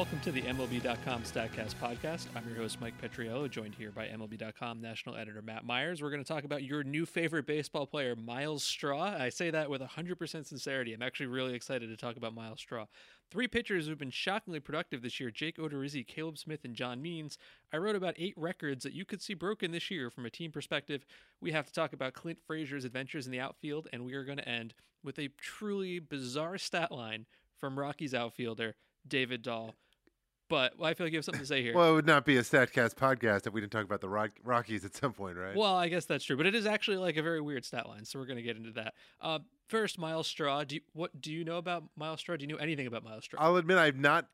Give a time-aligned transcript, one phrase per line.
[0.00, 2.24] Welcome to the MLB.com StatCast podcast.
[2.34, 6.00] I'm your host, Mike Petriello, joined here by MLB.com national editor Matt Myers.
[6.00, 9.02] We're going to talk about your new favorite baseball player, Myles Straw.
[9.02, 10.94] I say that with 100% sincerity.
[10.94, 12.86] I'm actually really excited to talk about Myles Straw.
[13.30, 17.36] Three pitchers who've been shockingly productive this year Jake Odorizzi, Caleb Smith, and John Means.
[17.70, 20.50] I wrote about eight records that you could see broken this year from a team
[20.50, 21.04] perspective.
[21.42, 24.38] We have to talk about Clint Frazier's adventures in the outfield, and we are going
[24.38, 24.72] to end
[25.04, 27.26] with a truly bizarre stat line
[27.58, 28.76] from Rockies outfielder
[29.06, 29.74] David Dahl.
[30.50, 31.74] But well, I feel like you have something to say here.
[31.74, 34.32] Well, it would not be a Statcast podcast if we didn't talk about the Rock-
[34.42, 35.54] Rockies at some point, right?
[35.54, 38.04] Well, I guess that's true, but it is actually like a very weird stat line,
[38.04, 38.94] so we're going to get into that.
[39.20, 40.64] Uh, first, Myles Straw.
[40.64, 42.36] Do you, what do you know about Myles Straw?
[42.36, 43.40] Do you know anything about Myles Straw?
[43.40, 44.26] I'll admit I've not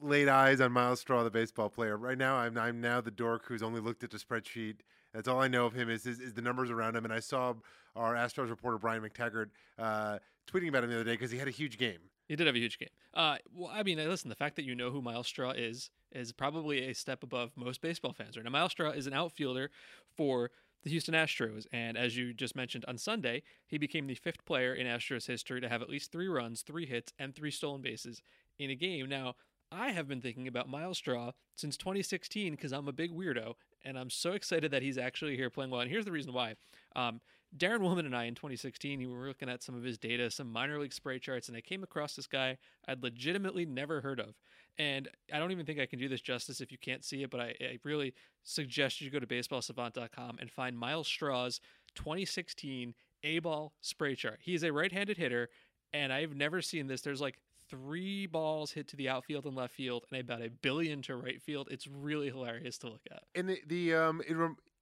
[0.00, 1.98] laid eyes on Myles Straw, the baseball player.
[1.98, 4.76] Right now, I'm I'm now the dork who's only looked at the spreadsheet.
[5.12, 7.04] That's all I know of him is is, is the numbers around him.
[7.04, 7.52] And I saw
[7.94, 10.18] our Astros reporter Brian McTaggart uh,
[10.50, 11.98] tweeting about him the other day because he had a huge game.
[12.28, 12.88] He did have a huge game.
[13.14, 16.32] Uh, well, I mean, listen, the fact that you know who Myles Straw is is
[16.32, 18.36] probably a step above most baseball fans.
[18.36, 19.70] Right now, Myles Straw is an outfielder
[20.16, 20.50] for
[20.84, 24.74] the Houston Astros, and as you just mentioned on Sunday, he became the fifth player
[24.74, 28.20] in Astros history to have at least three runs, three hits, and three stolen bases
[28.58, 29.08] in a game.
[29.08, 29.34] Now,
[29.70, 33.98] I have been thinking about Myles Straw since 2016 because I'm a big weirdo, and
[33.98, 35.80] I'm so excited that he's actually here playing well.
[35.80, 36.56] And here's the reason why.
[36.94, 37.20] Um,
[37.56, 40.50] Daren Willman and I in 2016, we were looking at some of his data, some
[40.50, 42.56] minor league spray charts, and I came across this guy
[42.88, 44.34] I'd legitimately never heard of.
[44.78, 47.30] And I don't even think I can do this justice if you can't see it,
[47.30, 51.60] but I, I really suggest you go to baseballsavant.com and find Myles Straw's
[51.94, 54.38] 2016 A ball spray chart.
[54.40, 55.50] He's a right handed hitter,
[55.92, 57.02] and I've never seen this.
[57.02, 57.38] There's like
[57.68, 61.40] three balls hit to the outfield and left field, and about a billion to right
[61.40, 61.68] field.
[61.70, 63.24] It's really hilarious to look at.
[63.34, 64.36] And the, the um, it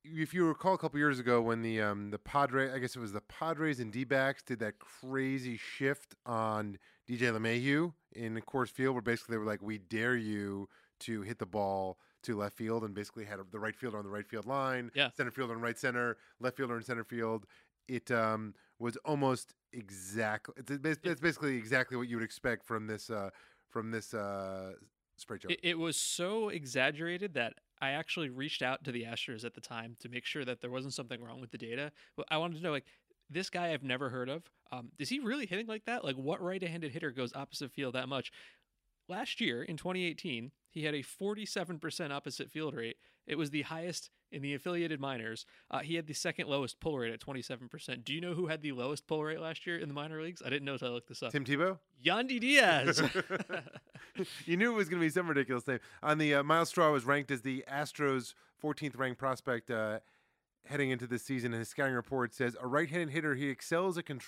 [0.05, 3.01] if you recall a couple years ago when the um the Padre, I guess it
[3.01, 6.79] was the Padres and D-backs did that crazy shift on
[7.09, 10.69] DJ LeMahieu in Coors Field, where basically they were like, "We dare you
[11.01, 14.11] to hit the ball." To left field and basically had the right fielder on the
[14.11, 15.09] right field line, Yeah.
[15.17, 17.47] center fielder in right center, left fielder in center field.
[17.89, 20.53] It um, was almost exactly.
[20.59, 23.31] It's, bas- it's basically exactly what you would expect from this uh,
[23.71, 24.73] from this uh,
[25.17, 25.53] spray chart.
[25.53, 29.61] It, it was so exaggerated that I actually reached out to the Astros at the
[29.61, 31.93] time to make sure that there wasn't something wrong with the data.
[32.17, 32.87] But I wanted to know, like,
[33.29, 34.43] this guy I've never heard of.
[34.73, 36.05] Um, is he really hitting like that?
[36.05, 38.33] Like, what right-handed hitter goes opposite field that much?
[39.11, 42.97] Last year in 2018, he had a 47% opposite field rate.
[43.27, 45.47] It was the highest in the affiliated minors.
[45.69, 48.05] Uh, he had the second lowest pull rate at 27%.
[48.05, 50.43] Do you know who had the lowest pull rate last year in the minor leagues?
[50.47, 51.33] I didn't know until I looked this up.
[51.33, 51.79] Tim Tebow.
[52.05, 53.03] Yandy Diaz.
[54.47, 55.81] you knew it was going to be some ridiculous name.
[56.05, 59.99] On the uh, Myles Straw was ranked as the Astros' 14th ranked prospect uh,
[60.67, 61.53] heading into this season.
[61.53, 64.21] His scouting report says a right-handed hitter, he excels at con-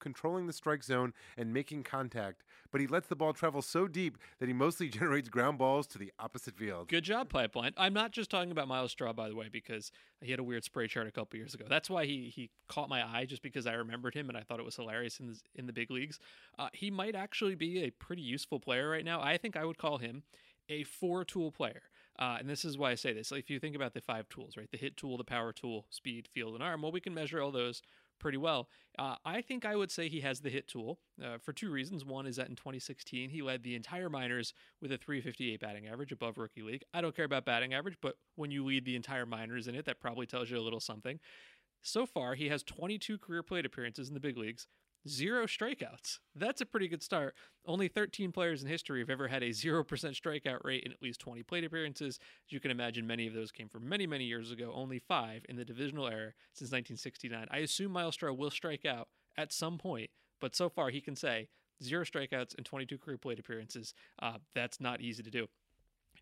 [0.00, 4.18] controlling the strike zone and making contact, but he lets the ball travel so deep
[4.38, 6.88] that he mostly generates ground balls to the opposite field.
[6.88, 7.72] Good job, Pipeline.
[7.76, 10.64] I'm not just talking about Myles Straw, by the way, because he had a weird
[10.64, 11.66] spray chart a couple years ago.
[11.68, 14.58] That's why he he caught my eye, just because I remembered him and I thought
[14.58, 16.18] it was hilarious in the, in the big leagues.
[16.58, 19.20] Uh, he might actually be a pretty useful player right now.
[19.20, 20.22] I think I would call him
[20.68, 21.82] a four tool player.
[22.18, 23.30] Uh, and this is why I say this.
[23.30, 24.70] Like, if you think about the five tools, right?
[24.70, 26.82] The hit tool, the power tool, speed, field, and arm.
[26.82, 27.82] Well, we can measure all those
[28.20, 28.68] pretty well.
[28.98, 32.04] Uh, I think I would say he has the hit tool uh, for two reasons.
[32.04, 36.12] One is that in 2016, he led the entire minors with a 358 batting average
[36.12, 36.84] above rookie league.
[36.94, 39.84] I don't care about batting average, but when you lead the entire minors in it,
[39.86, 41.18] that probably tells you a little something.
[41.82, 44.68] So far, he has 22 career plate appearances in the big leagues,
[45.08, 46.18] zero strikeouts.
[46.34, 47.34] That's a pretty good start.
[47.66, 51.20] Only 13 players in history have ever had a 0% strikeout rate in at least
[51.20, 52.18] 20 plate appearances.
[52.46, 55.44] As you can imagine, many of those came from many, many years ago, only five
[55.48, 57.46] in the divisional era since 1969.
[57.50, 60.10] I assume Myles Straw will strike out at some point,
[60.40, 61.48] but so far he can say
[61.82, 63.94] zero strikeouts and 22 career plate appearances.
[64.20, 65.46] Uh, that's not easy to do.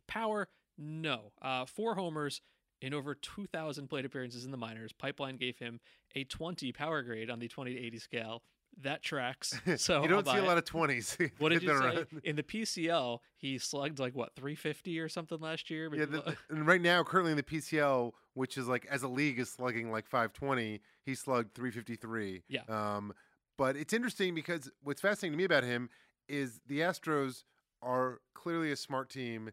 [0.07, 1.33] Power, no.
[1.41, 2.41] Uh, four homers
[2.81, 4.93] in over 2,000 plate appearances in the minors.
[4.93, 5.81] Pipeline gave him
[6.15, 8.43] a 20 power grade on the 20 to 80 scale.
[8.81, 9.59] That tracks.
[9.77, 10.69] So you don't see a lot it.
[10.69, 11.31] of 20s.
[11.39, 12.05] What did you say?
[12.25, 15.91] In the PCL, he slugged like what 350 or something last year.
[15.95, 19.39] Yeah, the, and right now, currently in the PCL, which is like as a league
[19.39, 22.43] is slugging like 520, he slugged 353.
[22.49, 22.61] Yeah.
[22.69, 23.13] Um,
[23.59, 25.91] but it's interesting because what's fascinating to me about him
[26.29, 27.45] is the Astros
[27.83, 29.51] are clearly a smart team,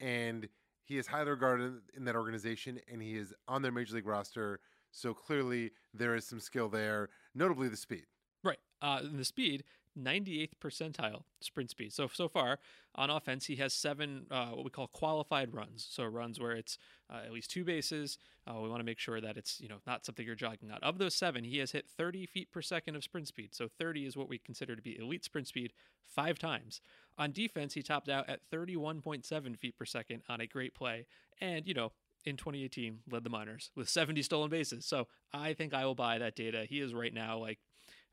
[0.00, 0.48] and
[0.84, 4.60] he is highly regarded in that organization, and he is on their major league roster.
[4.90, 8.06] So clearly, there is some skill there, notably the speed.
[8.48, 8.58] Right.
[8.80, 9.64] Uh, the speed,
[9.98, 11.92] 98th percentile sprint speed.
[11.92, 12.58] So so far
[12.94, 15.86] on offense, he has seven uh, what we call qualified runs.
[15.90, 16.78] So runs where it's
[17.12, 18.16] uh, at least two bases.
[18.46, 20.78] Uh, we want to make sure that it's you know not something you're jogging on.
[20.82, 23.54] Of those seven, he has hit 30 feet per second of sprint speed.
[23.54, 25.72] So 30 is what we consider to be elite sprint speed
[26.06, 26.80] five times.
[27.18, 31.06] On defense, he topped out at 31.7 feet per second on a great play,
[31.40, 31.92] and you know.
[32.24, 34.84] In 2018, led the minors with 70 stolen bases.
[34.84, 36.66] So I think I will buy that data.
[36.68, 37.60] He is right now like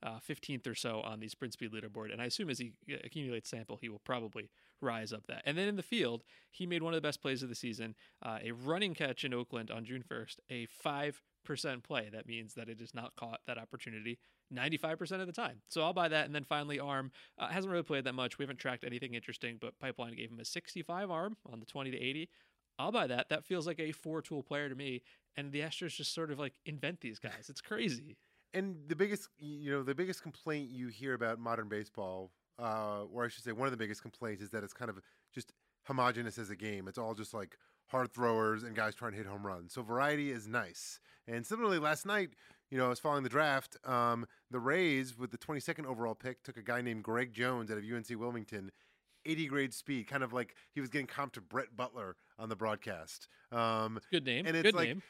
[0.04, 2.12] uh, 15th or so on the sprint speed leaderboard.
[2.12, 4.50] And I assume as he uh, accumulates sample, he will probably
[4.82, 5.42] rise up that.
[5.46, 7.96] And then in the field, he made one of the best plays of the season
[8.24, 12.10] uh, a running catch in Oakland on June 1st, a 5% play.
[12.12, 14.20] That means that it is not caught that opportunity
[14.54, 15.62] 95% of the time.
[15.70, 16.26] So I'll buy that.
[16.26, 18.38] And then finally, Arm uh, hasn't really played that much.
[18.38, 21.92] We haven't tracked anything interesting, but Pipeline gave him a 65 arm on the 20
[21.92, 22.30] to 80.
[22.78, 23.30] I'll buy that.
[23.30, 25.02] That feels like a four tool player to me.
[25.38, 27.48] And the Astros just sort of like invent these guys.
[27.50, 28.18] It's crazy.
[28.56, 33.26] And the biggest, you know, the biggest complaint you hear about modern baseball, uh, or
[33.26, 35.00] I should say, one of the biggest complaints is that it's kind of
[35.34, 35.52] just
[35.84, 36.88] homogenous as a game.
[36.88, 37.58] It's all just like
[37.88, 39.74] hard throwers and guys trying to hit home runs.
[39.74, 41.00] So variety is nice.
[41.28, 42.30] And similarly, last night,
[42.72, 43.78] you know, I was following the draft.
[43.86, 47.78] Um, the Rays, with the 22nd overall pick, took a guy named Greg Jones out
[47.78, 48.72] of UNC Wilmington.
[49.28, 52.56] 80 grade speed, kind of like he was getting comped to Brett Butler on the
[52.56, 53.28] broadcast.
[53.52, 54.46] Um, Good name.
[54.46, 55.02] And it's Good like- name.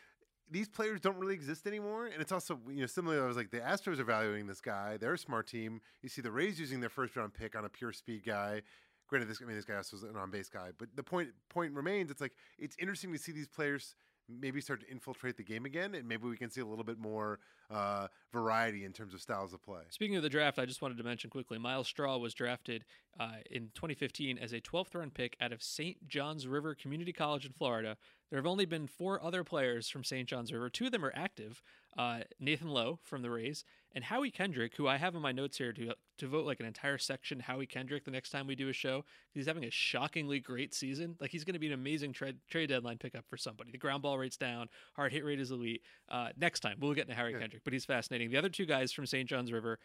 [0.49, 2.05] These players don't really exist anymore.
[2.05, 4.97] And it's also, you know, similarly, I was like, the Astros are valuing this guy.
[4.97, 5.81] They're a smart team.
[6.01, 8.61] You see the Rays using their first round pick on a pure speed guy.
[9.07, 11.29] Granted, this I mean, this guy also was an on base guy, but the point
[11.49, 12.09] point remains.
[12.09, 13.95] It's like it's interesting to see these players
[14.27, 16.97] maybe start to infiltrate the game again, and maybe we can see a little bit
[16.97, 17.39] more
[17.69, 19.81] uh, variety in terms of styles of play.
[19.89, 22.85] Speaking of the draft, I just wanted to mention quickly Myles Straw was drafted
[23.19, 26.07] uh, in 2015 as a 12th round pick out of St.
[26.07, 27.97] John's River Community College in Florida.
[28.29, 30.27] There have only been four other players from St.
[30.27, 30.69] John's River.
[30.69, 31.61] Two of them are active
[31.97, 33.63] uh, Nathan Lowe from the Rays
[33.93, 36.65] and Howie Kendrick, who I have in my notes here to, to vote like an
[36.65, 39.05] entire section Howie Kendrick the next time we do a show.
[39.33, 41.15] He's having a shockingly great season.
[41.21, 43.71] Like he's going to be an amazing trade, trade deadline pickup for somebody.
[43.71, 45.81] The ground ball rate's down, hard hit rate is elite.
[46.09, 47.39] Uh, next time, we'll get into Harry Yeah.
[47.39, 48.29] Kendrick, but he's fascinating.
[48.29, 49.29] The other two guys from St.
[49.29, 49.79] John's River,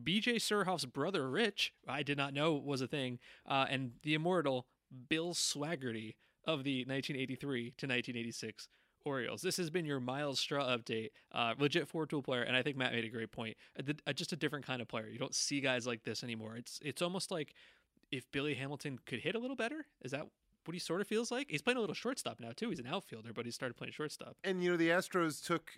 [0.00, 4.66] BJ Surhoff's brother, Rich, I did not know was a thing, uh, and the immortal
[5.08, 6.14] Bill Swaggerty
[6.46, 8.68] of the 1983 to 1986
[9.04, 9.40] Orioles.
[9.40, 11.10] This has been your Myles Straw update.
[11.32, 13.56] Uh, legit four tool player, and I think Matt made a great point.
[13.78, 15.08] A a- just a different kind of player.
[15.08, 16.56] You don't see guys like this anymore.
[16.56, 17.54] It's it's almost like
[18.10, 19.86] if Billy Hamilton could hit a little better.
[20.02, 20.26] Is that
[20.64, 21.46] what he sort of feels like?
[21.50, 22.70] He's playing a little shortstop now too.
[22.70, 24.36] He's an outfielder, but he started playing shortstop.
[24.42, 25.70] And you know, the Astros took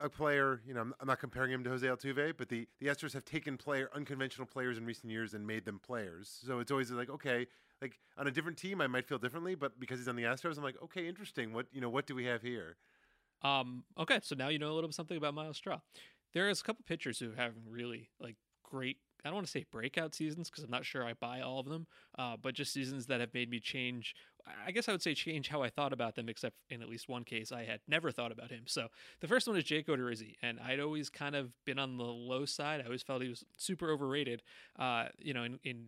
[0.00, 0.62] a player.
[0.66, 3.26] You know, I'm, I'm not comparing him to Jose Altuve, but the the Astros have
[3.26, 6.40] taken player unconventional players in recent years and made them players.
[6.46, 7.46] So it's always like, okay,
[7.80, 10.56] like on a different team, I might feel differently, but because he's on the Astros,
[10.56, 11.52] I'm like, okay, interesting.
[11.52, 12.76] What you know, what do we have here?
[13.42, 15.80] Um, okay, so now you know a little bit something about Myles Straw.
[16.32, 18.98] There's a couple pitchers who have really like great.
[19.24, 21.66] I don't want to say breakout seasons because I'm not sure I buy all of
[21.66, 21.86] them,
[22.18, 24.14] uh, but just seasons that have made me change.
[24.66, 27.08] I guess I would say change how I thought about them, except in at least
[27.08, 28.62] one case I had never thought about him.
[28.66, 28.88] So
[29.20, 32.46] the first one is Jake Odorizzi, and I'd always kind of been on the low
[32.46, 32.80] side.
[32.80, 34.42] I always felt he was super overrated.
[34.78, 35.86] Uh, you know, in, in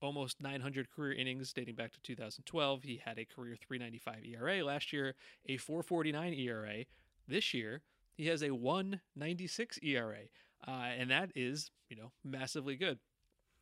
[0.00, 2.82] almost 900 career innings dating back to 2012.
[2.82, 5.14] He had a career 395 ERA last year,
[5.46, 6.84] a 449 ERA.
[7.26, 7.82] This year,
[8.14, 10.18] he has a 196 ERA,
[10.66, 12.98] uh, and that is, you know, massively good.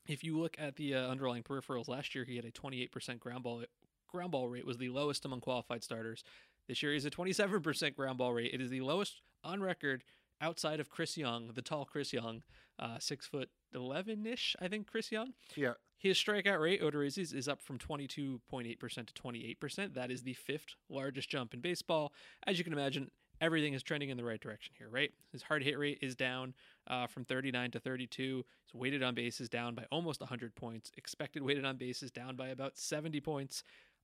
[0.09, 3.43] If you look at the uh, underlying peripherals last year, he had a 28% ground
[3.43, 3.65] ball
[4.09, 6.23] ground ball rate was the lowest among qualified starters.
[6.69, 8.53] This year, he's a 27% ground ball rate.
[8.55, 10.05] It is the lowest on record
[10.41, 12.43] outside of Chris Young, the tall Chris Young,
[12.79, 15.33] uh, six foot 11 ish, I think Chris Young.
[15.55, 18.41] Yeah, His strikeout rate, Odorizzi's, is up from 22.8%
[18.79, 19.95] to 28%.
[19.95, 22.13] That is the fifth largest jump in baseball.
[22.47, 23.11] As you can imagine,
[23.41, 25.11] everything is trending in the right direction here, right?
[25.33, 26.55] His hard hit rate is down
[26.87, 28.45] uh, from 39 to 32.
[28.65, 30.93] His weighted on base is down by almost 100 points.
[30.97, 33.63] Expected weighted on base is down by about 70 points.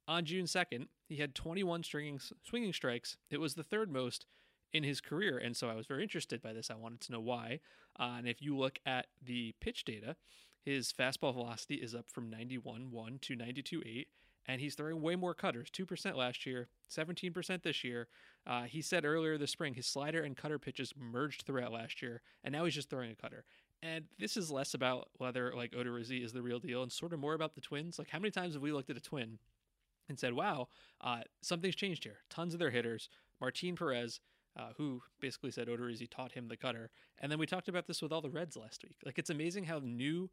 [0.09, 3.17] On June 2nd, he had 21 stringing, swinging strikes.
[3.31, 4.27] It was the third most
[4.73, 5.39] in his career.
[5.39, 6.71] And so I was very interested by this.
[6.71, 7.61] I wanted to know why.
[8.01, 10.17] Uh, and if you look at the pitch data,
[10.65, 14.07] his fastball velocity is up from 91.1 to 92.8
[14.47, 18.09] and he's throwing way more cutters 2% last year 17% this year
[18.47, 22.23] uh, he said earlier this spring his slider and cutter pitches merged throughout last year
[22.45, 23.45] and now he's just throwing a cutter
[23.83, 27.21] and this is less about whether like Odorizzi is the real deal and sort of
[27.21, 29.39] more about the twins like how many times have we looked at a twin
[30.09, 30.69] and said wow
[31.01, 33.09] uh, something's changed here tons of their hitters
[33.41, 34.21] martin perez
[34.57, 36.91] uh, who basically said Odorizzi taught him the cutter.
[37.19, 38.97] And then we talked about this with all the Reds last week.
[39.05, 40.31] Like it's amazing how new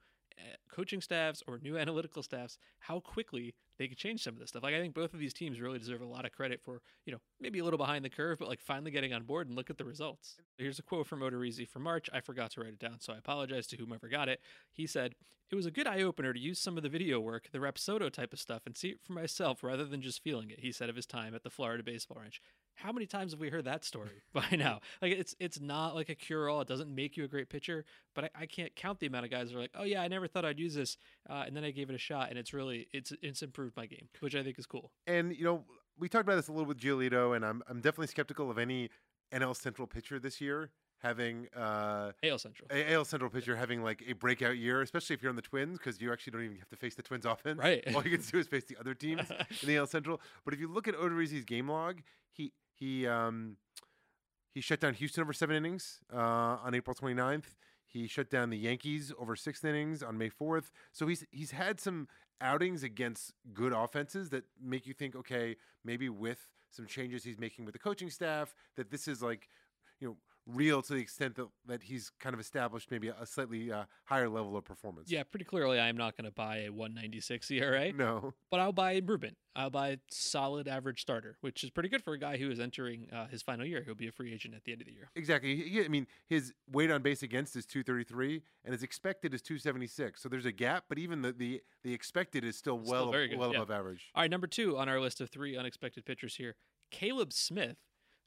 [0.71, 4.61] coaching staffs or new analytical staffs how quickly they could change some of this stuff.
[4.61, 7.13] Like I think both of these teams really deserve a lot of credit for you
[7.13, 9.69] know maybe a little behind the curve, but like finally getting on board and look
[9.69, 10.35] at the results.
[10.57, 12.09] Here's a quote from Odorizzi for March.
[12.13, 14.41] I forgot to write it down, so I apologize to whomever got it.
[14.71, 15.15] He said,
[15.49, 18.11] "It was a good eye opener to use some of the video work, the Rapsodo
[18.11, 20.89] type of stuff, and see it for myself rather than just feeling it." He said
[20.89, 22.41] of his time at the Florida Baseball Ranch
[22.79, 24.79] how many times have we heard that story by now?
[25.01, 26.61] Like it's it's not like a cure all.
[26.61, 29.31] It doesn't make you a great pitcher, but I, I, can't count the amount of
[29.31, 30.97] guys that are like, oh yeah, I never thought I'd use this,
[31.29, 33.85] uh, and then I gave it a shot, and it's really it's it's improved my
[33.85, 34.91] game, which I think is cool.
[35.07, 35.63] And you know,
[35.97, 38.89] we talked about this a little with Giolito, and I'm I'm definitely skeptical of any
[39.33, 40.71] NL Central pitcher this year
[41.01, 45.21] having uh AL Central, a AL Central pitcher having like a breakout year, especially if
[45.21, 47.59] you're on the Twins, because you actually don't even have to face the Twins offense.
[47.69, 47.83] Right.
[47.93, 49.29] All you can do is face the other teams
[49.61, 50.21] in the AL Central.
[50.45, 53.57] But if you look at Odorizzi's game log, he he um,
[54.53, 57.55] he shut down Houston over seven innings uh, on April 29th.
[57.85, 60.69] He shut down the Yankees over six innings on May 4th.
[60.91, 62.07] So he's he's had some
[62.41, 67.65] outings against good offenses that make you think, okay, maybe with some changes he's making
[67.65, 69.47] with the coaching staff, that this is like,
[69.99, 70.17] you know,
[70.53, 74.29] real to the extent that, that he's kind of established maybe a slightly uh, higher
[74.29, 75.11] level of performance.
[75.11, 77.93] Yeah, pretty clearly, I am not going to buy a 196 ERA.
[77.99, 79.35] No, but I'll buy improvement.
[79.55, 83.07] I'll buy solid average starter, which is pretty good for a guy who is entering
[83.11, 83.83] uh, his final year.
[83.83, 85.09] He'll be a free agent at the end of the year.
[85.15, 85.57] Exactly.
[85.57, 90.21] He, I mean, his weight on base against is 233, and his expected is 276.
[90.21, 93.51] So there's a gap, but even the the, the expected is still well still well
[93.51, 93.57] yeah.
[93.57, 94.11] above average.
[94.15, 96.55] All right, number two on our list of three unexpected pitchers here,
[96.91, 97.77] Caleb Smith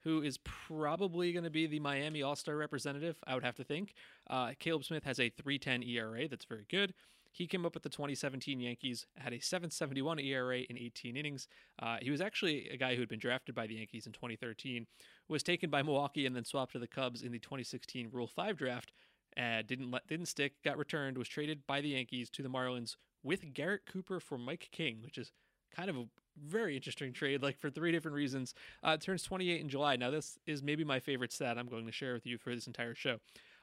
[0.04, 3.64] who is probably going to be the Miami All Star representative, I would have to
[3.64, 3.94] think.
[4.28, 6.28] Uh, Caleb Smith has a 310 ERA.
[6.28, 6.94] That's very good.
[7.30, 11.49] He came up with the 2017 Yankees, had a 771 ERA in 18 innings.
[11.80, 14.87] Uh, he was actually a guy who had been drafted by the Yankees in 2013,
[15.28, 18.56] was taken by Milwaukee, and then swapped to the Cubs in the 2016 Rule 5
[18.59, 18.92] draft.
[19.35, 22.97] Uh, didn't let, didn't stick, got returned, was traded by the Yankees to the Marlins
[23.23, 25.32] with Garrett Cooper for Mike King, which is
[25.75, 26.04] kind of a
[26.36, 28.54] very interesting trade, like for three different reasons.
[28.82, 29.96] Uh, turns 28 in July.
[29.96, 32.66] Now, this is maybe my favorite stat I'm going to share with you for this
[32.66, 33.18] entire show.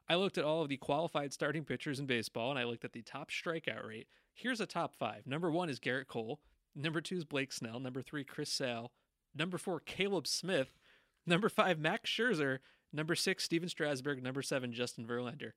[0.08, 2.94] I looked at all of the qualified starting pitchers in baseball and I looked at
[2.94, 4.08] the top strikeout rate.
[4.34, 5.28] Here's a top five.
[5.28, 6.40] Number one is Gerrit Cole.
[6.76, 7.80] Number two is Blake Snell.
[7.80, 8.92] Number three, Chris Sale.
[9.36, 10.80] Number four, Caleb Smith.
[11.28, 12.60] Number five, Max Scherzer.
[12.92, 14.24] Number six, Stephen Strasburg.
[14.24, 15.52] Number seven, Justin Verlander.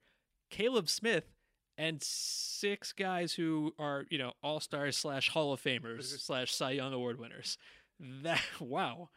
[0.51, 1.31] Caleb Smith
[1.77, 6.71] and six guys who are you know all stars slash Hall of Famers slash Cy
[6.71, 7.57] Young Award winners.
[7.99, 9.09] That wow.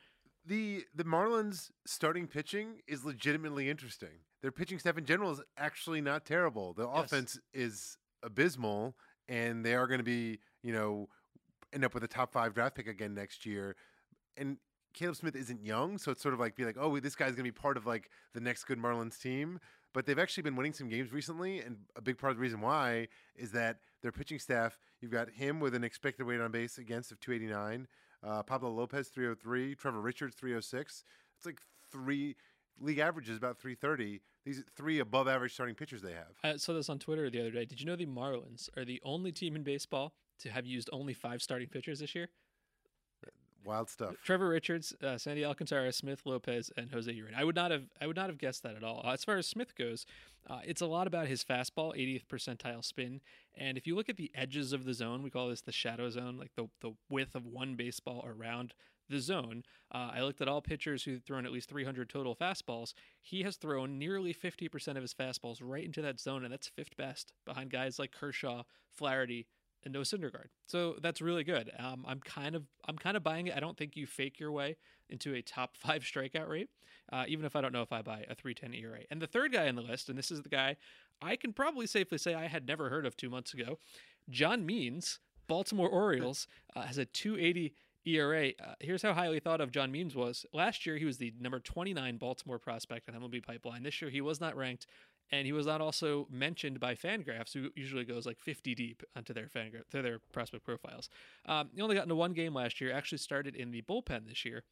[0.45, 4.21] The the Marlins starting pitching is legitimately interesting.
[4.43, 6.73] Their pitching staff in general is actually not terrible.
[6.73, 7.05] The Yes.
[7.05, 8.95] offense is abysmal,
[9.29, 11.09] and they are going to be you know
[11.73, 13.75] end up with a top five draft pick again next year.
[14.37, 14.59] And
[14.95, 17.39] Caleb Smith isn't young, so it's sort of like be like, oh, this guy's going
[17.39, 19.59] to be part of like the next good Marlins team.
[19.97, 22.61] But they've actually been winning some games recently, and a big part of the reason
[22.61, 24.79] why is that their pitching staff.
[25.01, 27.89] You've got him with an expected weight on base against of 289,
[28.23, 31.03] uh, Pablo Lopez 303, Trevor Richards 306.
[31.39, 32.37] It's like three
[32.79, 34.21] league averages about 330.
[34.45, 36.37] These three above average starting pitchers they have.
[36.45, 37.65] I saw this on Twitter the other day.
[37.65, 41.15] Did you know the Marlins are the only team in baseball to have used only
[41.15, 42.29] five starting pitchers this year?
[43.67, 44.15] Wild stuff.
[44.23, 47.37] Trevor Richards, uh, Sandy Alcantara, Smith Lopez, and Jose Ureña.
[47.37, 49.03] I would not have I would not have guessed that at all.
[49.05, 50.07] As far as Smith goes,
[50.49, 53.21] uh, it's a lot about his fastball, 80th percentile spin,
[53.55, 56.09] and if you look at the edges of the zone, we call this the shadow
[56.09, 58.73] zone, like the the width of one baseball around
[59.09, 59.63] the zone.
[59.93, 62.93] Uh, I looked at all pitchers who've thrown at least 300 total fastballs.
[63.21, 66.97] He has thrown nearly 50% of his fastballs right into that zone, and that's fifth
[66.97, 69.47] best behind guys like Kershaw, Flaherty,
[69.87, 70.49] and no Syndergaard.
[70.67, 71.71] So that's really good.
[71.79, 73.55] Um, I'm kind of I'm kind of buying it.
[73.57, 74.77] I don't think you fake your way
[75.09, 76.69] into a top five strikeout rate,
[77.11, 79.01] uh, even if I don't know if I buy a 310 ERA.
[79.11, 80.77] And the third guy on the list, and this is the guy
[81.23, 83.79] I can probably safely say I had never heard of two months ago,
[84.29, 87.73] John Means, Baltimore Orioles, uh, has a 280
[88.05, 88.49] ERA.
[88.49, 90.45] Uh, here's how highly thought of John Means was.
[90.53, 93.83] Last year, he was the number 29 Baltimore prospect on MLB Pipeline.
[93.83, 94.87] This year, he was not ranked,
[95.31, 99.35] and he was not also mentioned by Fangraphs, who usually goes like 50 deep onto
[99.35, 101.09] their Fangra- to their prospect profiles.
[101.47, 102.93] Um, he only got into one game last year.
[102.93, 104.65] Actually, started in the bullpen this year,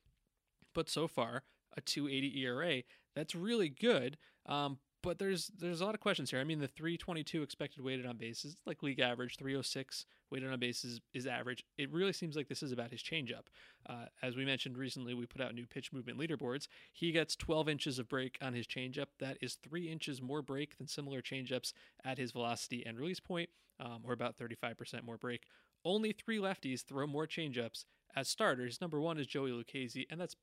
[0.75, 1.42] but so far
[1.76, 2.82] a 2.80 ERA.
[3.14, 4.16] That's really good.
[4.46, 6.40] Um, but there's there's a lot of questions here.
[6.40, 11.00] I mean, the 322 expected weighted on bases, like league average, 306 weighted on bases
[11.12, 11.62] is average.
[11.76, 13.44] It really seems like this is about his changeup.
[13.87, 16.66] Uh, as we mentioned recently, we put out new pitch movement leaderboards.
[16.92, 19.08] He gets 12 inches of break on his changeup.
[19.20, 23.50] That is three inches more break than similar changeups at his velocity and release point,
[23.78, 25.42] um, or about 35% more break.
[25.84, 27.84] Only three lefties throw more changeups
[28.16, 28.80] as starters.
[28.80, 30.37] Number one is Joey Lucchesi, and that's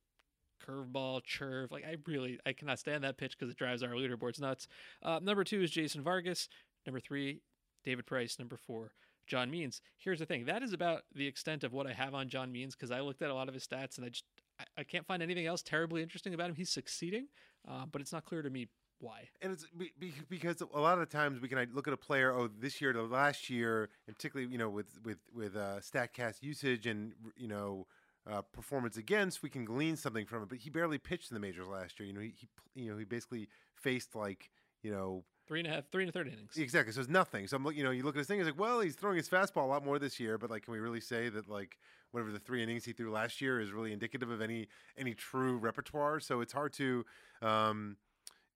[0.65, 1.71] curveball, churve.
[1.71, 4.67] Like I really, I cannot stand that pitch because it drives our leaderboards nuts.
[5.03, 6.49] Uh, number two is Jason Vargas.
[6.85, 7.41] Number three,
[7.83, 8.37] David Price.
[8.39, 8.91] Number four,
[9.27, 9.81] John Means.
[9.97, 12.75] Here's the thing: that is about the extent of what I have on John Means
[12.75, 14.25] because I looked at a lot of his stats and I just
[14.59, 16.55] I, I can't find anything else terribly interesting about him.
[16.55, 17.27] He's succeeding,
[17.67, 18.67] uh, but it's not clear to me
[19.01, 19.29] why.
[19.41, 22.33] And it's be, be, because a lot of times we can look at a player.
[22.33, 26.41] Oh, this year to last year, and particularly you know with with with uh, Statcast
[26.41, 27.87] usage and you know
[28.29, 30.49] uh, performance against, we can glean something from it.
[30.49, 32.07] But he barely pitched in the majors last year.
[32.07, 34.49] You know, he, he you know he basically faced like
[34.83, 36.55] you know three and a half, three and a third innings.
[36.57, 36.93] Exactly.
[36.93, 37.47] So it's nothing.
[37.47, 38.39] So I'm you know you look at his thing.
[38.39, 40.37] It's like well he's throwing his fastball a lot more this year.
[40.37, 41.77] But like can we really say that like
[42.11, 45.57] whatever the three innings he threw last year is really indicative of any any true
[45.57, 46.19] repertoire?
[46.19, 47.05] So it's hard to
[47.41, 47.97] um,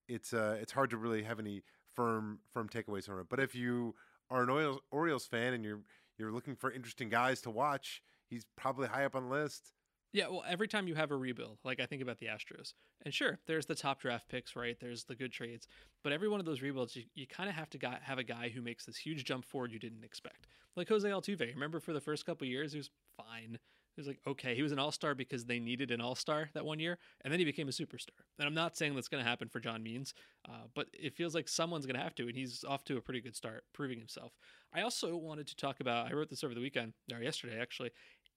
[0.08, 3.28] it's uh it's hard to really have any firm firm takeaways from it.
[3.30, 3.96] But if you
[4.30, 5.82] are an Orioles, Orioles fan and you're
[6.18, 9.72] you're looking for interesting guys to watch he's probably high up on the list.
[10.14, 13.14] Yeah, well, every time you have a rebuild, like I think about the Astros, and
[13.14, 14.78] sure, there's the top draft picks, right?
[14.80, 15.68] There's the good trades,
[16.06, 18.24] but every one of those rebuilds, you, you kind of have to got, have a
[18.24, 20.48] guy who makes this huge jump forward you didn't expect.
[20.78, 23.60] Like Jose Altuve, remember for the first couple years, he was fine.
[23.96, 26.50] He was like, okay, he was an all star because they needed an all star
[26.54, 28.24] that one year, and then he became a superstar.
[28.40, 30.14] And I'm not saying that's going to happen for John Means,
[30.48, 33.02] uh, but it feels like someone's going to have to, and he's off to a
[33.02, 34.34] pretty good start, proving himself.
[34.74, 37.92] I also wanted to talk about, I wrote this over the weekend, or yesterday actually,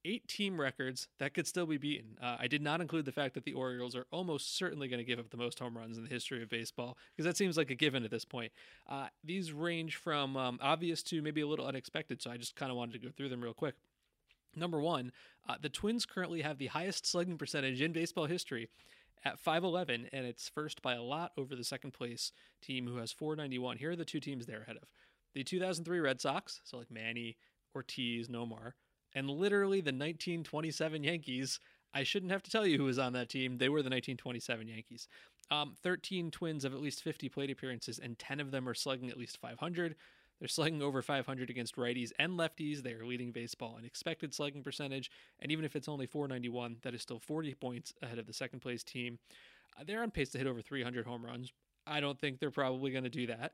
[0.04, 2.16] eight team records that could still be beaten.
[2.22, 5.04] Uh, I did not include the fact that the Orioles are almost certainly going to
[5.04, 7.70] give up the most home runs in the history of baseball because that seems like
[7.70, 8.52] a given at this point.
[8.88, 12.70] Uh, these range from um, obvious to maybe a little unexpected, so I just kind
[12.70, 13.74] of wanted to go through them real quick.
[14.56, 15.12] Number one,
[15.48, 18.68] uh, the Twins currently have the highest slugging percentage in baseball history
[19.24, 23.12] at 511, and it's first by a lot over the second place team who has
[23.12, 23.78] 491.
[23.78, 24.88] Here are the two teams they're ahead of
[25.34, 27.36] the 2003 Red Sox, so like Manny,
[27.74, 28.72] Ortiz, Nomar,
[29.14, 31.60] and literally the 1927 Yankees.
[31.94, 33.58] I shouldn't have to tell you who was on that team.
[33.58, 35.08] They were the 1927 Yankees.
[35.50, 39.08] Um, 13 Twins have at least 50 plate appearances, and 10 of them are slugging
[39.08, 39.94] at least 500.
[40.38, 42.82] They're slugging over 500 against righties and lefties.
[42.82, 46.94] They are leading baseball in expected slugging percentage, and even if it's only 491, that
[46.94, 49.18] is still 40 points ahead of the second place team.
[49.78, 51.52] Uh, they're on pace to hit over 300 home runs.
[51.86, 53.52] I don't think they're probably going to do that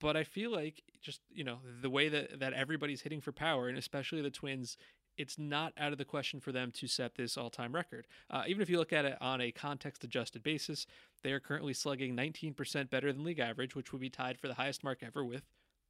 [0.00, 3.68] but I feel like just you know the way that that everybody's hitting for power,
[3.68, 4.76] and especially the Twins,
[5.16, 8.06] it's not out of the question for them to set this all-time record.
[8.30, 10.86] Uh, even if you look at it on a context-adjusted basis,
[11.22, 14.54] they are currently slugging 19% better than league average, which would be tied for the
[14.54, 15.42] highest mark ever with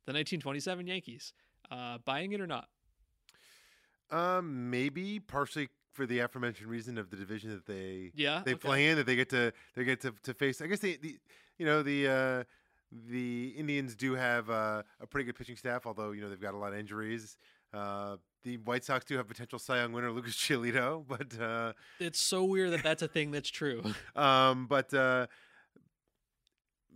[0.07, 1.33] the 1927 Yankees.
[1.71, 2.68] Uh, buying it or not?
[4.11, 8.61] Um, maybe partially for the aforementioned reason of the division that they yeah they okay.
[8.61, 10.62] play in that they get to they get to, to face.
[10.62, 11.18] I guess they the
[11.59, 12.09] you know the.
[12.09, 12.44] Uh,
[12.90, 16.55] the Indians do have uh, a pretty good pitching staff, although you know they've got
[16.55, 17.37] a lot of injuries.
[17.72, 22.20] Uh, the White Sox do have potential Cy Young winner Lucas Giolito, but uh, it's
[22.20, 23.83] so weird that that's a thing that's true.
[24.16, 25.27] um, but uh,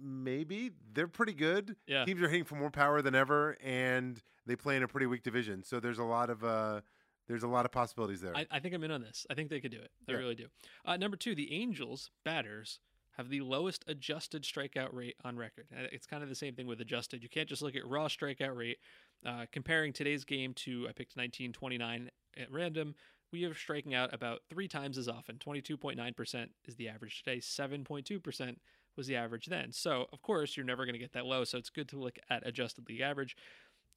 [0.01, 1.77] maybe they're pretty good.
[1.87, 2.05] Yeah.
[2.05, 5.23] Teams are hitting for more power than ever, and they play in a pretty weak
[5.23, 5.63] division.
[5.63, 6.81] So there's a lot of uh,
[7.29, 8.37] there's a lot of possibilities there.
[8.37, 9.27] I, I, think I'm in on this.
[9.31, 9.91] I think they could do it.
[10.09, 10.19] I Yeah.
[10.19, 10.47] really do.
[10.85, 12.81] Uh, number two, the Angels batters
[13.17, 15.67] have the lowest adjusted strikeout rate on record.
[15.73, 17.23] Uh, It's kind of the same thing with adjusted.
[17.23, 18.79] You can't just look at raw strikeout rate.
[19.25, 22.95] Uh, comparing today's game to I picked 1929 at random.
[23.33, 25.37] We are striking out about three times as often.
[25.37, 27.39] 22.9% is the average today.
[27.39, 28.57] 7.2%
[28.97, 29.73] was the average then.
[29.73, 31.45] So of course you're never going to get that low.
[31.45, 33.37] So it's good to look at adjusted league average.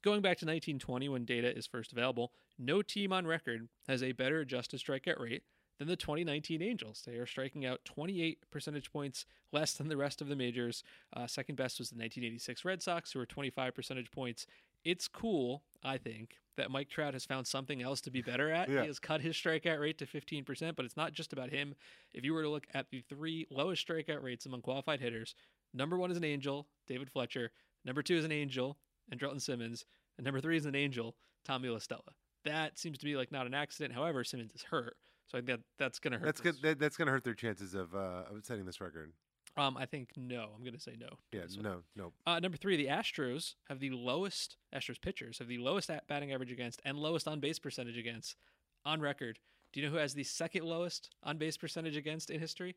[0.03, 4.11] Going back to 1920 when data is first available, no team on record has a
[4.11, 5.43] better adjusted strikeout rate
[5.77, 7.03] than the 2019 Angels.
[7.05, 10.83] They are striking out 28 percentage points less than the rest of the majors.
[11.15, 14.47] Uh, second best was the 1986 Red Sox, who were 25 percentage points.
[14.83, 18.69] It's cool, I think, that Mike Trout has found something else to be better at.
[18.75, 18.81] Yeah.
[18.81, 21.75] He has cut his strikeout rate to 15%, but it's not just about him.
[22.13, 25.35] If you were to look at the three lowest strikeout rates among qualified hitters,
[25.73, 27.51] number one is an Angel, David Fletcher.
[27.83, 28.77] Number two is an Angel,
[29.11, 29.85] and Andrelton Simmons.
[30.17, 32.01] And number three is an Angel, Tommy La Stella.
[32.45, 33.93] that seems to be like not an accident.
[33.95, 36.25] However, Simmons is hurt, so I think that that's going to hurt.
[36.25, 36.55] That's this.
[36.55, 36.61] good.
[36.63, 39.11] That, that's going to hurt their chances of uh, of setting this record.
[39.57, 40.49] Um, I think no.
[40.55, 41.07] I'm going to say no.
[41.31, 42.11] Yeah, no, no.
[42.27, 46.33] Uh, number three, the Astros have the lowest Astros pitchers have the lowest at batting
[46.33, 48.35] average against and lowest on base percentage against
[48.85, 49.39] on record.
[49.71, 52.75] Do you know who has the second lowest on base percentage against in history?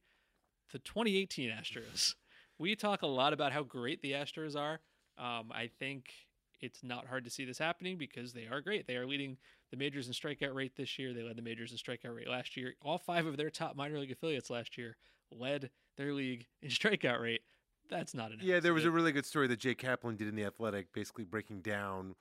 [0.72, 2.14] The 2018 Astros.
[2.58, 4.80] we talk a lot about how great the Astros are.
[5.18, 6.12] Um, I think
[6.60, 8.86] it's not hard to see this happening because they are great.
[8.86, 9.36] They are leading
[9.70, 11.12] the majors in strikeout rate this year.
[11.12, 12.74] They led the majors in strikeout rate last year.
[12.82, 14.96] All five of their top minor league affiliates last year
[15.30, 17.42] led their league in strikeout rate.
[17.90, 20.36] That's not an Yeah, there was a really good story that Jake Kaplan did in
[20.36, 22.14] the Athletic, basically breaking down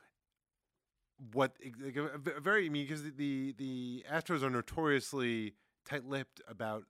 [1.34, 2.68] what like, a- very.
[2.68, 5.56] I mean, because the the Astros are notoriously
[5.86, 6.84] tight-lipped about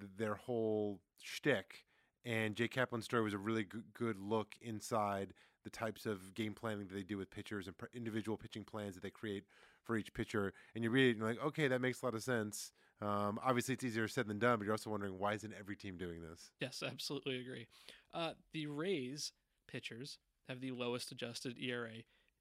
[0.00, 1.84] th- their whole shtick,
[2.24, 6.54] and Jake Kaplan's story was a really good, good look inside the types of game
[6.54, 9.44] planning that they do with pitchers and pr- individual pitching plans that they create
[9.84, 10.52] for each pitcher.
[10.74, 12.72] And you read it, and you're like, okay, that makes a lot of sense.
[13.00, 15.96] Um, obviously, it's easier said than done, but you're also wondering why isn't every team
[15.96, 16.50] doing this?
[16.60, 17.66] Yes, absolutely agree.
[18.12, 19.32] Uh, the Rays
[19.68, 20.18] pitchers
[20.48, 21.90] have the lowest adjusted ERA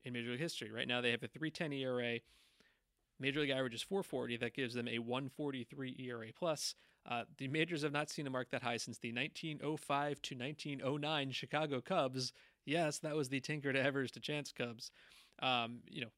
[0.03, 0.71] in Major League history.
[0.71, 2.19] Right now, they have a 3.10 ERA.
[3.19, 4.37] Major League average is 440.
[4.37, 6.75] That gives them a 143 ERA plus.
[7.09, 11.31] Uh, the majors have not seen a mark that high since the 1905 to 1909
[11.31, 12.33] Chicago Cubs.
[12.65, 14.91] Yes, that was the Tinker to Evers to Chance Cubs.
[15.41, 16.11] Um, you know,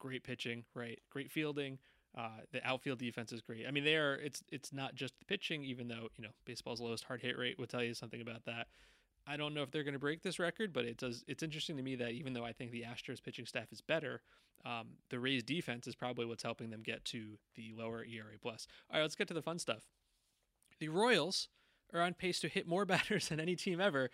[0.00, 0.98] great pitching, right?
[1.10, 1.78] Great fielding.
[2.18, 3.66] Uh, the outfield defense is great.
[3.68, 4.14] I mean, they are.
[4.14, 7.56] It's it's not just the pitching, even though you know baseball's lowest hard hit rate
[7.56, 8.66] will tell you something about that.
[9.28, 11.24] I don't know if they're going to break this record, but it does.
[11.28, 14.22] It's interesting to me that even though I think the Astros pitching staff is better,
[14.64, 18.66] um, the Rays defense is probably what's helping them get to the lower ERA plus.
[18.90, 19.86] All right, let's get to the fun stuff.
[20.80, 21.48] The Royals
[21.94, 24.10] are on pace to hit more batters than any team ever.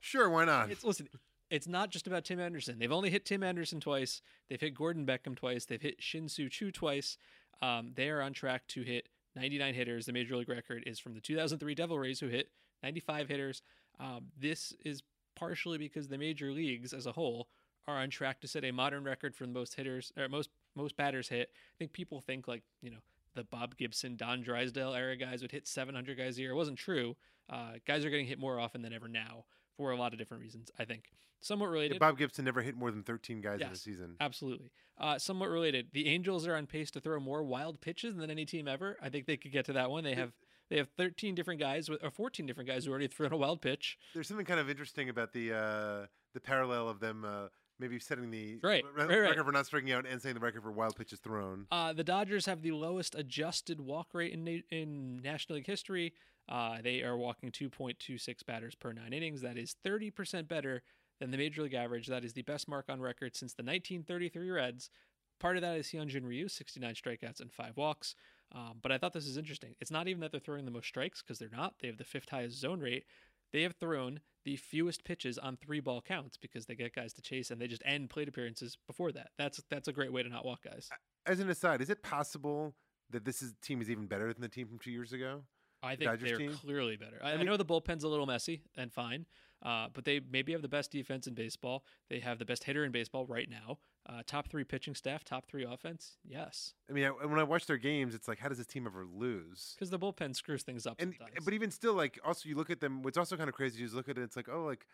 [0.00, 0.70] Sure, why not?
[0.70, 1.08] It's listen.
[1.50, 2.78] It's not just about Tim Anderson.
[2.78, 4.22] They've only hit Tim Anderson twice.
[4.48, 5.64] They've hit Gordon Beckham twice.
[5.64, 7.18] They've hit Shin Soo Choo twice.
[7.60, 10.06] Um, they are on track to hit 99 hitters.
[10.06, 12.50] The major league record is from the 2003 Devil Rays, who hit
[12.82, 13.62] 95 hitters.
[13.98, 15.02] Um, this is
[15.34, 17.48] partially because the major leagues as a whole
[17.86, 20.96] are on track to set a modern record for the most hitters or most most
[20.96, 21.50] batters hit.
[21.52, 23.00] I think people think like you know
[23.34, 26.52] the Bob Gibson, Don Drysdale era guys would hit 700 guys a year.
[26.52, 27.16] It wasn't true.
[27.48, 29.44] Uh, guys are getting hit more often than ever now
[29.80, 30.70] for a lot of different reasons.
[30.78, 31.98] I think somewhat Yeah, related.
[31.98, 33.80] Bob Gibson never hit more than 13 guys in a Yes.
[33.80, 34.16] season.
[34.20, 34.70] Absolutely.
[34.98, 35.88] Uh, somewhat related.
[35.94, 38.98] The Angels are on pace to throw more wild pitches than any team ever.
[39.00, 40.04] I think they could get to that one.
[40.04, 40.32] They have
[40.68, 43.62] they have 13 different guys with, or 14 different guys who already thrown a wild
[43.62, 43.98] pitch.
[44.14, 48.30] There's something kind of interesting about the uh, the parallel of them uh, maybe setting
[48.30, 49.30] the Right, re- right, right.
[49.30, 51.66] record for not striking out and setting the record for wild pitches thrown.
[51.72, 56.12] Uh, the Dodgers have the lowest adjusted walk rate in na- in National League history.
[56.50, 59.40] Uh, they are walking 2.26 batters per nine innings.
[59.40, 60.82] That is 30% better
[61.20, 62.08] than the major league average.
[62.08, 64.90] That is the best mark on record since the 1933 Reds.
[65.38, 68.14] Part of that is Hyunjin Ryu, 69 strikeouts and five walks.
[68.52, 69.74] Um, but I thought this is interesting.
[69.80, 71.74] It's not even that they're throwing the most strikes because they're not.
[71.80, 73.04] They have the fifth highest zone rate.
[73.52, 77.22] They have thrown the fewest pitches on three ball counts because they get guys to
[77.22, 79.28] chase and they just end plate appearances before that.
[79.38, 80.88] That's that's a great way to not walk guys.
[81.26, 82.74] As an aside, is it possible
[83.10, 85.42] that this is, team is even better than the team from two years ago?
[85.82, 86.52] I think Dodgers they're team?
[86.52, 87.18] clearly better.
[87.22, 89.26] I, I I know the bullpen's a little messy and fine,
[89.62, 91.84] uh, but they maybe have the best defense in baseball.
[92.08, 93.78] They have the best hitter in baseball right now.
[94.08, 96.16] Uh, top three pitching staff, top three offense.
[96.24, 98.86] Yes, I mean, I, when I watch their games, it's like, how does this team
[98.86, 99.74] ever lose?
[99.76, 101.44] because the bullpen screws things up And sometimes.
[101.44, 103.02] but even still, like also you look at them.
[103.02, 104.22] What's also kind of crazy is look at it.
[104.22, 104.86] It's like, oh, like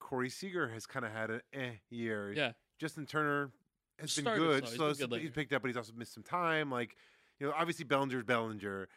[0.00, 2.32] Corey Seager has kind of had an eh year.
[2.32, 3.50] yeah, Justin Turner
[3.98, 4.66] has been good.
[4.68, 4.88] slow.
[4.88, 6.70] He's So been good he's picked up, but he's also missed some time.
[6.70, 6.96] Like,
[7.40, 8.88] you know, obviously Bellinger's Bellinger, but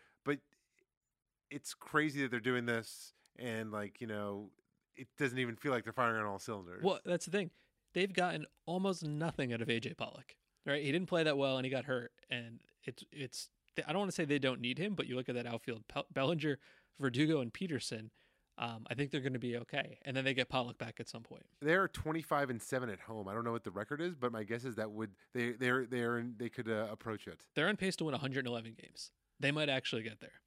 [1.49, 4.49] it's crazy that they're doing this, and like, you know,
[4.95, 6.83] it doesn't even feel like they're firing on all cylinders.
[6.83, 7.51] well, that's the thing.
[7.93, 10.35] They've gotten almost nothing out of AJ Pollock.
[10.65, 13.49] Right, he didn't play that well and he got hurt, and it's it's.
[13.87, 15.83] I don't want to say they don't need him, but you look at that outfield:
[16.13, 16.57] Bellinger,
[16.99, 18.09] Verdugo, and Pederson.
[18.57, 21.07] Um, I think they're going to be okay, and then they get Pollock back at
[21.07, 21.45] some point.
[21.61, 23.27] They're 25 and seven at home.
[23.27, 25.85] I don't know what the record is, but my guess is that would they they're
[25.85, 27.39] they're in, they could uh, approach it.
[27.55, 29.11] they're on pace to win 111 games.
[29.39, 30.41] They might actually get there.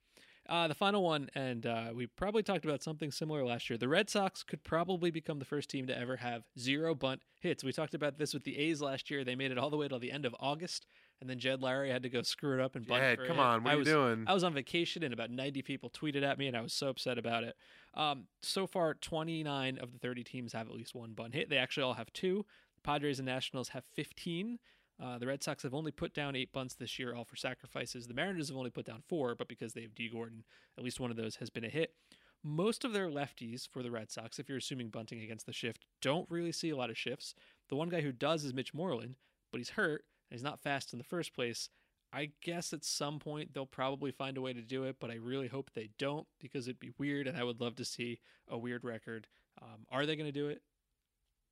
[0.50, 3.78] Uh, the final one, and uh, we probably talked about something similar last year.
[3.78, 7.62] The Red Sox could probably become the first team to ever have zero bunt hits.
[7.62, 9.22] We talked about this with the A's last year.
[9.22, 10.86] They made it all the way till the end of August,
[11.20, 13.00] and then Jed Lowrie had to go screw it up and bunt.
[13.00, 13.38] Jed, come hit.
[13.38, 14.24] on, what I are you was, doing?
[14.26, 16.88] I was on vacation, and about 90 people tweeted at me, and I was so
[16.88, 17.54] upset about it.
[17.94, 21.48] Um, so far, 29 of the 30 teams have at least one bunt hit.
[21.48, 22.44] They actually all have two.
[22.82, 24.58] Padres and Nationals have 15.
[25.02, 28.06] Uh, the Red Sox have only put down eight bunts this year, all for sacrifices.
[28.06, 30.44] The Mariners have only put down four, but because they have Dee Gordon,
[30.76, 31.94] at least one of those has been a hit.
[32.42, 35.86] Most of their lefties for the Red Sox, if you're assuming bunting against the shift,
[36.00, 37.34] don't really see a lot of shifts.
[37.68, 39.16] The one guy who does is Mitch Moreland,
[39.50, 41.70] but he's hurt, and he's not fast in the first place.
[42.12, 45.14] I guess at some point they'll probably find a way to do it, but I
[45.14, 48.58] really hope they don't because it'd be weird, and I would love to see a
[48.58, 49.28] weird record.
[49.62, 50.62] Um, are they going to do it?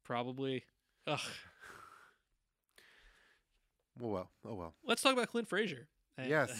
[0.04, 0.64] Probably.
[1.06, 1.20] Ugh.
[3.98, 4.74] Well, well, oh well.
[4.84, 5.88] Let's talk about Clint Frazier.
[6.16, 6.50] And, Yes.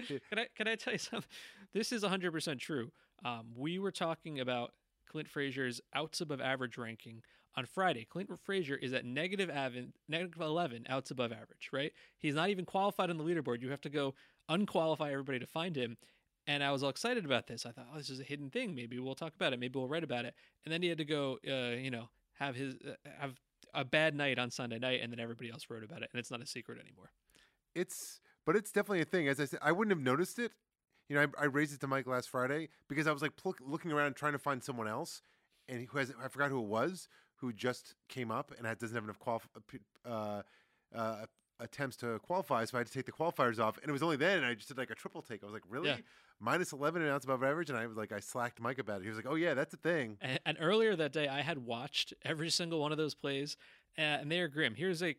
[0.00, 1.28] uh, can I can I tell you something?
[1.72, 2.90] This is 100% true.
[3.24, 4.72] Um, we were talking about
[5.08, 7.22] Clint Frazier's outs above average ranking
[7.56, 8.04] on Friday.
[8.04, 9.48] Clint Frazier is at negative,
[10.08, 11.92] negative 11 outs above average, right?
[12.18, 13.62] He's not even qualified on the leaderboard.
[13.62, 14.14] You have to go
[14.48, 15.96] unqualify everybody to find him.
[16.46, 17.64] And I was all excited about this.
[17.64, 18.74] I thought, oh, this is a hidden thing.
[18.74, 19.60] Maybe we'll talk about it.
[19.60, 20.34] Maybe we'll write about it.
[20.64, 23.40] And then he had to go, uh, you know, have his uh, have
[23.74, 26.30] a bad night on Sunday night, and then everybody else wrote about it, and it's
[26.30, 27.10] not a secret anymore.
[27.74, 29.28] It's but it's definitely a thing.
[29.28, 30.52] As I said, I wouldn't have noticed it.
[31.08, 33.58] You know, I, I raised it to Mike last Friday because I was like pluck,
[33.60, 35.22] looking around trying to find someone else,
[35.68, 39.04] and who has I forgot who it was who just came up and doesn't have
[39.04, 40.42] enough qualif- uh,
[40.94, 41.26] uh,
[41.60, 43.78] attempts to qualify, so I had to take the qualifiers off.
[43.78, 45.42] And it was only then I just did like a triple take.
[45.42, 45.88] I was like, really?
[45.88, 45.96] Yeah.
[46.40, 49.04] Minus 11 and ounce above average, and I was like, I slacked Mike about it.
[49.04, 50.18] He was like, oh yeah, that's a thing.
[50.20, 53.56] And, and earlier that day, I had watched every single one of those plays,
[53.96, 54.74] uh, and they are grim.
[54.74, 55.14] Here's a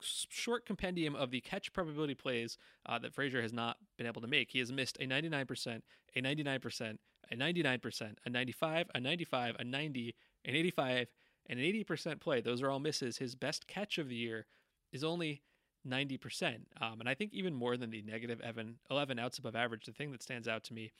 [0.00, 4.28] short compendium of the catch probability plays uh, that Frazier has not been able to
[4.28, 4.50] make.
[4.50, 5.82] He has missed a 99%,
[6.16, 6.98] a 99%,
[7.30, 11.06] a 99%, a 95, a 95, a 90, an 85,
[11.48, 12.40] and an 80% play.
[12.40, 13.18] Those are all misses.
[13.18, 14.46] His best catch of the year
[14.92, 15.42] is only
[15.88, 16.56] 90%.
[16.80, 19.92] Um, and I think even more than the negative 11, 11 outs above average, the
[19.92, 20.92] thing that stands out to me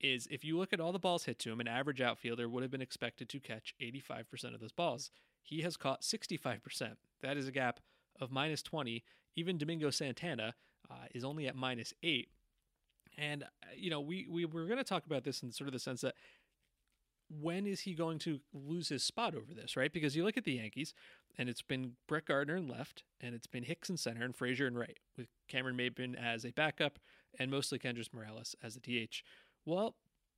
[0.00, 2.62] is if you look at all the balls hit to him, an average outfielder would
[2.62, 5.10] have been expected to catch 85% of those balls.
[5.42, 6.96] He has caught 65%.
[7.22, 7.80] That is a gap
[8.20, 9.04] of minus 20.
[9.36, 10.54] Even Domingo Santana
[10.90, 12.28] uh, is only at minus 8.
[13.16, 15.72] And, uh, you know, we, we were going to talk about this in sort of
[15.72, 16.14] the sense that
[17.40, 19.92] when is he going to lose his spot over this, right?
[19.92, 20.94] Because you look at the Yankees,
[21.38, 24.66] and it's been Brett Gardner in left, and it's been Hicks in center, and Frazier
[24.66, 26.98] in right, with Cameron Maybin as a backup,
[27.38, 29.22] and mostly Kendrys Morales as a DH.
[29.66, 29.96] Well,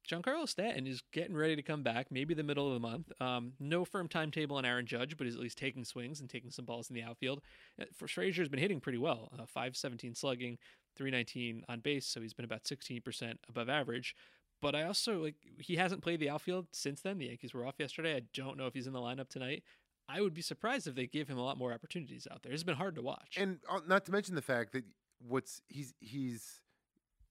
[0.08, 3.10] Giancarlo Stanton is getting ready to come back, maybe the middle of the month.
[3.20, 6.50] Um, no firm timetable on Aaron Judge, but he's at least taking swings and taking
[6.50, 7.42] some balls in the outfield.
[7.80, 10.58] Uh, For Frazier's been hitting pretty well, uh, 517 slugging,
[10.96, 14.14] 319 on base, so he's been about 16% above average.
[14.62, 17.18] But I also like he hasn't played the outfield since then.
[17.18, 18.16] The Yankees were off yesterday.
[18.16, 19.62] I don't know if he's in the lineup tonight.
[20.08, 22.52] I would be surprised if they give him a lot more opportunities out there.
[22.52, 23.36] It's been hard to watch.
[23.36, 24.84] And uh, not to mention the fact that
[25.26, 26.60] what's he's he's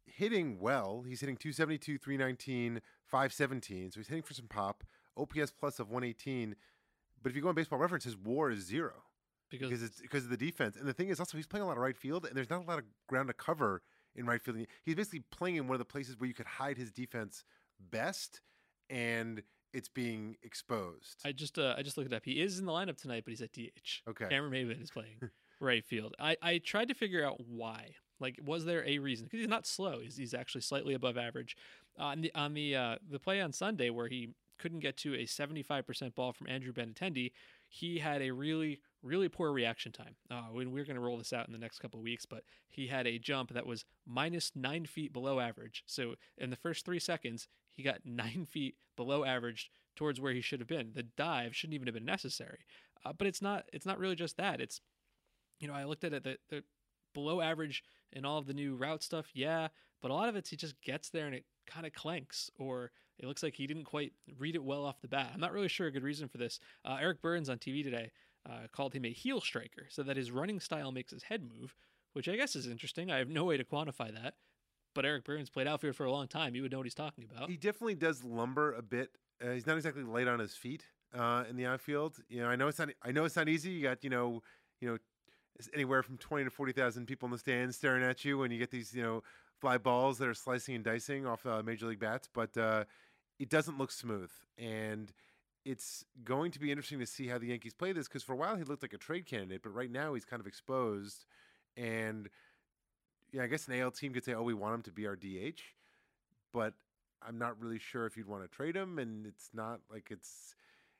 [0.05, 1.03] hitting well.
[1.07, 3.91] He's hitting 272, 319, 517.
[3.91, 4.83] So he's hitting for some pop.
[5.17, 6.55] OPS plus of 118.
[7.21, 8.93] But if you go on baseball reference, his war is zero
[9.49, 10.75] because, because it's because of the defense.
[10.75, 12.63] And the thing is also he's playing a lot of right field and there's not
[12.63, 13.81] a lot of ground to cover
[14.15, 14.57] in right field.
[14.83, 17.43] He's basically playing in one of the places where you could hide his defense
[17.79, 18.41] best
[18.89, 19.41] and
[19.75, 21.17] it's being exposed.
[21.25, 22.23] I just uh, I just looked it up.
[22.23, 24.09] He is in the lineup tonight, but he's at DH.
[24.09, 24.27] Okay.
[24.29, 25.17] Cameron Maybin is playing
[25.59, 26.15] right field.
[26.17, 27.95] I, I tried to figure out why.
[28.19, 29.25] Like, was there a reason?
[29.25, 29.99] Because he's not slow.
[29.99, 31.57] He's, he's actually slightly above average.
[31.99, 35.13] Uh, on the on the uh, the play on Sunday where he couldn't get to
[35.13, 37.33] a 75% ball from Andrew Benintendi,
[37.67, 40.15] he had a really really poor reaction time.
[40.31, 42.43] Uh, when we're going to roll this out in the next couple of weeks, but
[42.69, 45.83] he had a jump that was minus nine feet below average.
[45.85, 50.41] So in the first three seconds, he got nine feet below average towards where he
[50.41, 50.91] should have been.
[50.93, 52.59] The dive shouldn't even have been necessary.
[53.05, 53.65] Uh, but it's not.
[53.71, 54.59] It's not really just that.
[54.59, 54.81] It's
[55.59, 56.63] you know I looked at it the, the
[57.13, 59.27] below average in all of the new route stuff.
[59.33, 59.67] Yeah,
[60.01, 62.91] but a lot of it he just gets there and it kind of clanks or
[63.17, 65.31] it looks like he didn't quite read it well off the bat.
[65.33, 66.59] I'm not really sure a good reason for this.
[66.83, 68.11] Uh, Eric Byrnes on TV today
[68.47, 71.75] uh, called him a heel striker, so that his running style makes his head move,
[72.13, 73.09] which I guess is interesting.
[73.09, 74.35] I have no way to quantify that,
[74.95, 76.55] but Eric Byrnes played outfield for a long time.
[76.55, 77.49] You would know what he's talking about.
[77.49, 79.11] He definitely does lumber a bit.
[79.43, 82.17] Uh, he's not exactly light on his feet uh, in the outfield.
[82.29, 82.89] You know, I know it's not.
[83.03, 83.69] I know it's not easy.
[83.69, 84.41] You got you know,
[84.81, 84.97] you know,
[85.73, 88.57] anywhere from twenty to forty thousand people in the stands staring at you, and you
[88.57, 89.21] get these you know
[89.59, 92.27] fly balls that are slicing and dicing off uh, major league bats.
[92.33, 92.85] But uh,
[93.37, 95.11] it doesn't look smooth, and
[95.65, 98.37] it's going to be interesting to see how the Yankees play this because for a
[98.37, 101.25] while he looked like a trade candidate, but right now he's kind of exposed.
[101.75, 102.29] And
[103.35, 105.15] yeah, I guess an AL team could say, "Oh, we want him to be our
[105.15, 105.59] DH,"
[106.53, 106.73] but
[107.21, 108.97] I'm not really sure if you'd want to trade him.
[108.97, 110.55] And it's not like it's.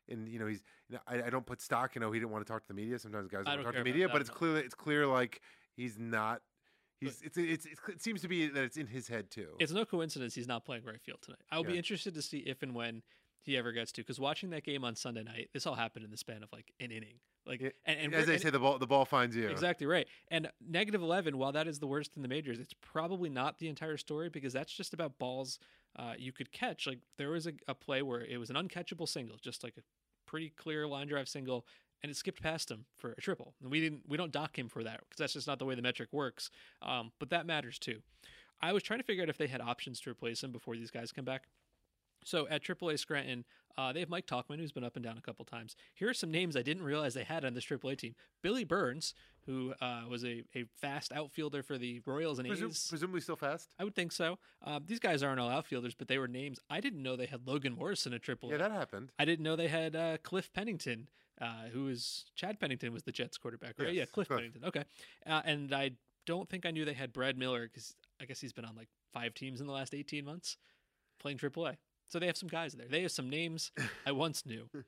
[0.10, 0.62] And you know he's.
[0.90, 1.96] You know, I, I don't put stock.
[1.96, 3.00] You oh, know he didn't want to talk to the media.
[3.00, 4.36] Sometimes guys don't don't talk to the media, but it's no.
[4.36, 4.58] clear.
[4.58, 5.42] It's clear like
[5.78, 6.42] he's not.
[7.00, 7.22] He's.
[7.22, 7.66] It's, it's.
[7.66, 7.80] It's.
[7.88, 9.56] It seems to be that it's in his head too.
[9.60, 11.40] It's no coincidence he's not playing right field tonight.
[11.52, 13.02] I'll be interested to see if and when
[13.46, 16.12] he ever gets to, because watching that game on Sunday night, this all happened in
[16.12, 17.16] the span of like an inning.
[17.46, 18.80] Like, and, and As they and- say, the ball.
[18.80, 19.48] The ball finds you.
[19.48, 20.08] Exactly right.
[20.30, 23.68] And negative 11, while that is the worst in the majors, it's probably not the
[23.68, 25.60] entire story because that's just about balls
[25.98, 26.88] uh, you could catch.
[26.88, 29.82] Like there was a, a play where it was an uncatchable single, just like a
[30.26, 31.68] pretty clear line drive single,
[32.02, 33.54] and it skipped past him for a triple.
[33.62, 35.76] And we didn't we don't dock him for that because that's just not the way
[35.76, 36.50] the metric works.
[36.82, 38.00] Um, but that matters too.
[38.62, 40.90] I was trying to figure out if they had options to replace him before these
[40.90, 41.44] guys come back.
[42.26, 43.46] So at AAA Scranton,
[43.78, 45.76] uh, they have Mike Tauchman, who's been up and down a couple times.
[45.94, 49.14] Here are some names I didn't realize they had on this AAA team: Billy Burns,
[49.46, 52.88] who uh, was a, a fast outfielder for the Royals and Presum- A's.
[52.90, 53.74] presumably still fast.
[53.80, 54.40] I would think so.
[54.66, 56.60] Uh, these guys aren't all outfielders, but they were names.
[56.70, 58.52] I didn't know they had Logan Morrison at AAA.
[58.52, 59.12] Yeah, that happened.
[59.20, 61.10] I didn't know they had uh, Cliff Pennington,
[61.40, 63.90] uh, who is Chad Pennington was the Jets quarterback, right?
[63.90, 64.40] Yes, yeah, Cliff, Cliff.
[64.40, 64.64] Pennington.
[64.66, 64.84] Okay,
[65.28, 65.92] uh, and I
[66.26, 68.88] don't think I knew they had Brad Miller because I guess he's been on like
[69.14, 70.58] five teams in the last eighteen months
[71.20, 71.76] playing AAA.
[72.08, 72.88] So they have some guys there.
[72.90, 73.72] They have some names
[74.06, 74.70] I once knew.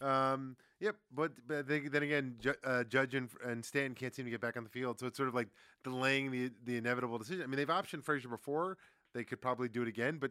[0.00, 4.24] Um, yep, but, but they, then again, Ju- uh, Judge and, and Stanton can't seem
[4.26, 5.48] to get back on the field, so it's sort of like
[5.82, 7.42] delaying the the inevitable decision.
[7.42, 8.78] I mean, they've optioned Frazier before;
[9.12, 10.30] they could probably do it again, but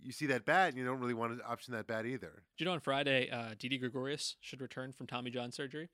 [0.00, 2.42] you see that bat, and you don't really want to option that bat either.
[2.56, 5.88] Do you know on Friday, uh, Didi Gregorius should return from Tommy John surgery,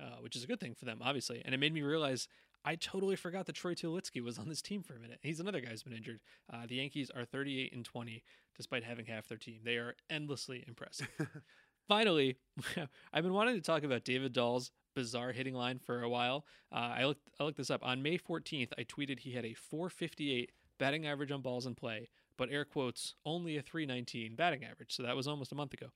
[0.00, 1.42] uh, which is a good thing for them, obviously.
[1.44, 2.28] And it made me realize
[2.64, 5.18] I totally forgot that Troy Tulowitzki was on this team for a minute.
[5.22, 6.20] He's another guy who's been injured.
[6.52, 8.22] Uh, the Yankees are 38 and 20
[8.56, 9.60] despite having half their team.
[9.64, 11.08] They are endlessly impressive.
[11.88, 12.36] Finally,
[13.12, 16.44] I've been wanting to talk about David Dahl's bizarre hitting line for a while.
[16.70, 18.72] Uh, I looked I looked this up on May 14th.
[18.78, 23.14] I tweeted he had a 458 batting average on balls in play, but air quotes
[23.24, 24.94] only a 319 batting average.
[24.94, 25.86] So that was almost a month ago.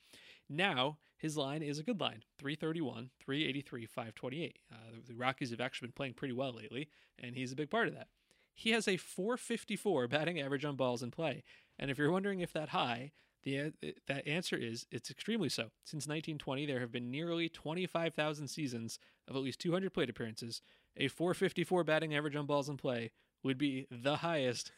[0.48, 4.58] Now his line is a good line 331, 383, 528.
[4.70, 7.70] Uh, the, the Rockies have actually been playing pretty well lately, and he's a big
[7.70, 8.08] part of that.
[8.52, 11.42] He has a 454 batting average on balls in play.
[11.78, 13.72] And if you're wondering if that high, the
[14.06, 15.70] that answer is it's extremely so.
[15.82, 20.60] Since 1920, there have been nearly 25,000 seasons of at least 200 plate appearances.
[20.98, 24.72] A 454 batting average on balls in play would be the highest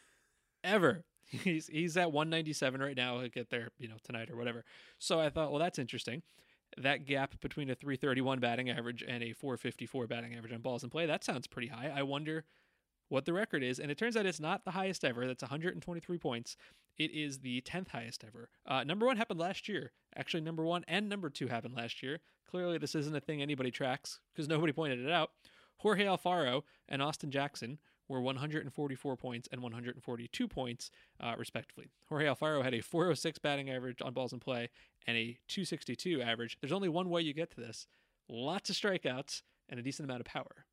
[0.63, 1.03] ever.
[1.43, 3.19] He's he's at 197 right now.
[3.19, 4.63] He'll get there, you know, tonight or whatever.
[4.97, 6.21] So I thought, well, that's interesting.
[6.77, 10.89] That gap between a 331 batting average and a 454 batting average on balls in
[10.89, 11.91] play, that sounds pretty high.
[11.93, 12.45] I wonder
[13.09, 13.79] what the record is.
[13.79, 15.27] And it turns out it's not the highest ever.
[15.27, 16.57] That's 123 points.
[16.97, 18.49] It is the 10th highest ever.
[18.65, 19.91] Uh, number one happened last year.
[20.15, 22.19] Actually, number one and number two happened last year.
[22.49, 25.31] Clearly, this isn't a thing anybody tracks because nobody pointed it out.
[25.77, 31.89] Jorge Alfaro and Austin Jackson were 144 points and 142 points, uh, respectively.
[32.07, 34.69] Jorge Alfaro had a 406 batting average on balls in play
[35.05, 36.57] and a 262 average.
[36.61, 37.87] There's only one way you get to this
[38.29, 40.65] lots of strikeouts and a decent amount of power.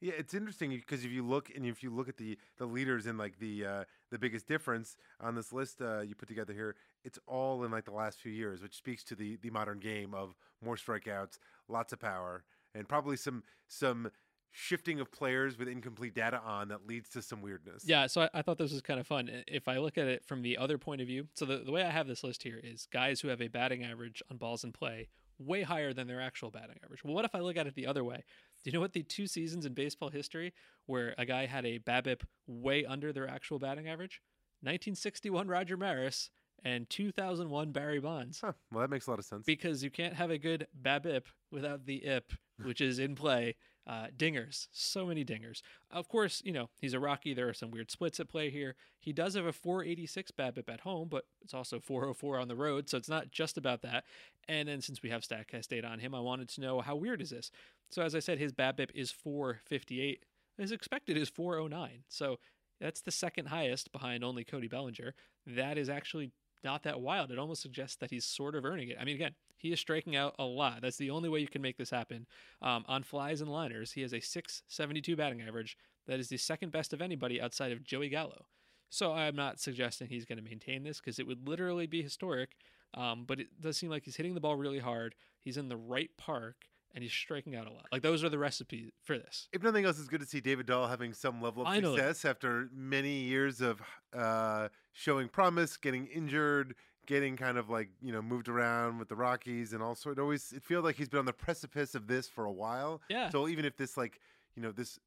[0.00, 3.06] Yeah, it's interesting because if you look and if you look at the the leaders
[3.06, 6.76] and like the uh, the biggest difference on this list uh, you put together here,
[7.04, 10.14] it's all in like the last few years, which speaks to the the modern game
[10.14, 12.44] of more strikeouts, lots of power,
[12.76, 14.12] and probably some some
[14.50, 17.84] shifting of players with incomplete data on that leads to some weirdness.
[17.86, 19.30] Yeah, so I, I thought this was kind of fun.
[19.46, 21.82] If I look at it from the other point of view, so the, the way
[21.82, 24.72] I have this list here is guys who have a batting average on balls in
[24.72, 25.08] play
[25.38, 27.04] way higher than their actual batting average.
[27.04, 28.24] Well, what if I look at it the other way?
[28.64, 30.52] Do you know what the two seasons in baseball history
[30.86, 34.20] where a guy had a BABIP way under their actual batting average?
[34.62, 36.30] 1961 Roger Maris
[36.64, 38.40] and 2001 Barry Bonds.
[38.40, 39.44] Huh, well, that makes a lot of sense.
[39.46, 42.32] Because you can't have a good BABIP without the IP,
[42.64, 43.54] which is in play.
[43.88, 45.62] Uh, dingers, so many dingers.
[45.90, 47.32] Of course, you know he's a Rocky.
[47.32, 48.74] There are some weird splits at play here.
[49.00, 52.90] He does have a 486 BABIP at home, but it's also 404 on the road,
[52.90, 54.04] so it's not just about that.
[54.46, 57.22] And then since we have Statcast data on him, I wanted to know how weird
[57.22, 57.50] is this.
[57.88, 60.22] So as I said, his BABIP is 458.
[60.58, 62.04] His expected is 409.
[62.08, 62.38] So
[62.80, 65.14] that's the second highest behind only Cody Bellinger.
[65.46, 67.30] That is actually not that wild.
[67.30, 68.98] It almost suggests that he's sort of earning it.
[69.00, 70.80] I mean, again, he is striking out a lot.
[70.82, 72.26] That's the only way you can make this happen.
[72.62, 75.76] Um, on flies and liners, he has a 672 batting average.
[76.06, 78.46] That is the second best of anybody outside of Joey Gallo.
[78.88, 82.56] So I'm not suggesting he's going to maintain this because it would literally be historic.
[82.94, 85.14] Um, but it does seem like he's hitting the ball really hard.
[85.40, 86.56] He's in the right park
[86.94, 87.84] and he's striking out a lot.
[87.92, 89.48] Like those are the recipes for this.
[89.52, 91.96] if nothing else, it's good to see David Dahl having some level of Finally.
[91.96, 93.80] success after many years of
[94.16, 96.74] uh, showing promise, getting injured,
[97.08, 100.18] getting kind of like you know moved around with the Rockies and all sort.
[100.18, 103.00] It always it feels like he's been on the precipice of this for a while.
[103.08, 103.30] Yeah.
[103.30, 104.20] So even if this like
[104.54, 105.00] you know this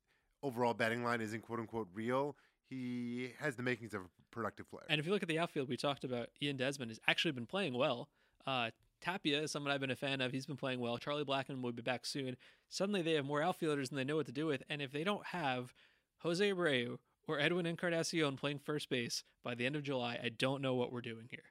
[0.44, 2.36] overall batting line isn't quote unquote real,
[2.70, 4.86] he has the makings of a productive player.
[4.90, 7.46] And if you look at the outfield, we talked about Ian Desmond has actually been
[7.46, 8.10] playing well.
[8.46, 10.32] Uh, Tapia is someone I've been a fan of.
[10.32, 10.98] He's been playing well.
[10.98, 12.36] Charlie Blackmon will be back soon.
[12.70, 14.64] Suddenly they have more outfielders and they know what to do with.
[14.70, 15.74] And if they don't have
[16.20, 16.98] Jose Abreu
[17.28, 20.92] or Edwin Encarnacion playing first base by the end of July, I don't know what
[20.92, 21.51] we're doing here.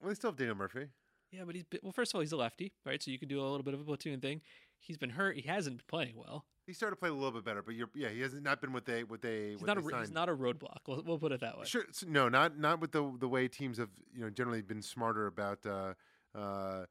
[0.00, 0.86] Well, they still have Daniel Murphy.
[1.32, 1.92] Yeah, but he's been, well.
[1.92, 3.02] First of all, he's a lefty, right?
[3.02, 4.40] So you could do a little bit of a platoon thing.
[4.80, 5.36] He's been hurt.
[5.36, 6.44] He hasn't been playing well.
[6.66, 8.72] He started to play a little bit better, but you're yeah he has not been
[8.72, 10.78] what they what they He's what not a they he's not a roadblock.
[10.86, 11.64] We'll, we'll put it that way.
[11.64, 11.84] Sure.
[11.88, 15.26] s- No, not not with the the way teams have you know generally been smarter
[15.26, 15.94] about uh,
[16.36, 16.84] uh,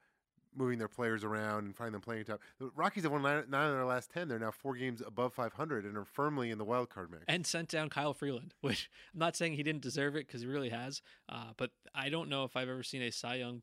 [0.55, 2.41] moving their players around and finding them playing top.
[2.59, 4.27] The Rockies have won nine, nine of their last ten.
[4.27, 7.23] They're now four games above 500 and are firmly in the wild card mix.
[7.27, 10.47] and sent down Kyle Freeland, which I'm not saying he didn't deserve it because he
[10.47, 11.01] really has.
[11.27, 13.61] Uh, but I don't know if I've ever seen a Cy Young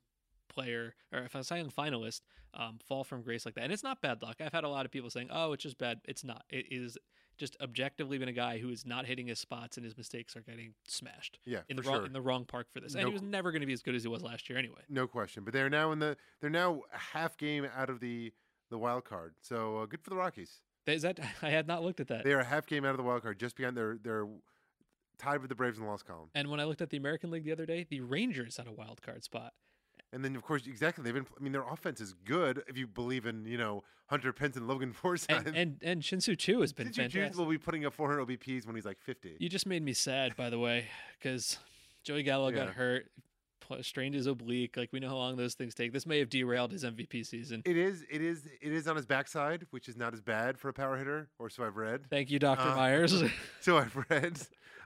[0.49, 2.21] player or if a Cy Young finalist
[2.55, 3.65] um, fall from grace like that.
[3.65, 4.37] And it's not bad luck.
[4.41, 6.45] I've had a lot of people saying, "Oh, it's just bad." It's not.
[6.49, 6.97] It is
[7.37, 10.41] just objectively been a guy who is not hitting his spots and his mistakes are
[10.41, 12.07] getting smashed yeah, in the wrong sure.
[12.07, 12.95] in the wrong park for this.
[12.95, 14.59] And No he was never going to be as good as he was last year
[14.59, 14.81] anyway.
[14.89, 15.45] no question.
[15.45, 18.33] But they're now in the they're now a half game out of the
[18.71, 19.35] the wild card.
[19.43, 20.61] So uh, good for the Rockies.
[20.87, 22.25] Is that I had not looked at that.
[22.25, 24.27] They are a half game out of the wild card, just behind their they're
[25.19, 26.29] tied with the Braves in the loss column.
[26.35, 28.73] And when I looked at the American League the other day, the Rangers had a
[28.73, 29.53] wild card spot.
[30.13, 31.03] And then, of course, exactly.
[31.05, 31.27] They've been.
[31.39, 34.67] I mean, their offense is good if you believe in you know Hunter Pence and
[34.69, 35.31] Logan Forsythe.
[35.49, 37.31] And and, and Shin-Soo Choo has been you fantastic.
[37.33, 39.37] Choo's, will be putting up 400 OBPs when he's like 50.
[39.41, 40.87] You just made me sad, by the way,
[41.19, 41.59] because
[42.05, 42.67] Joey Gallo Yeah.
[42.67, 43.11] got hurt,
[43.83, 44.77] strained his oblique.
[44.77, 45.93] Like we know how long those things take.
[45.93, 47.63] This may have derailed his MVP season.
[47.65, 48.05] It is.
[48.09, 48.47] It is.
[48.63, 51.51] It is on his backside, which is not as bad for a power hitter, or
[51.51, 52.09] so I've read.
[52.09, 53.23] Thank you, Doctor Uh, Myers.
[53.61, 54.39] So I've read.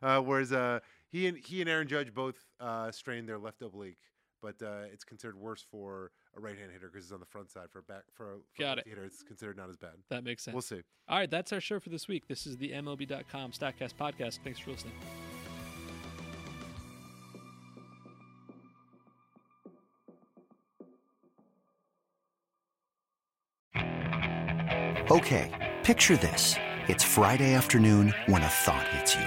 [0.03, 3.99] Uh, whereas uh, he and he and Aaron Judge both uh, strained their left oblique,
[4.43, 7.69] but uh, it's considered worse for a right-hand hitter because it's on the front side.
[7.71, 8.95] For a back for a, for a Got lefty it.
[8.95, 9.93] hitter, it's considered not as bad.
[10.11, 10.55] that makes sense.
[10.55, 10.83] We'll see.
[11.09, 12.29] All right, that's our show for this week.
[12.29, 14.39] This is the MLB.com Statcast podcast.
[14.45, 14.95] Thanks for listening.
[25.11, 25.51] Okay,
[25.83, 26.55] picture this.
[26.89, 29.27] It's Friday afternoon when a thought hits you.